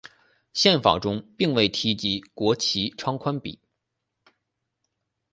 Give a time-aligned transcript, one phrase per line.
[0.51, 3.59] 宪法中并未提及国旗长宽比。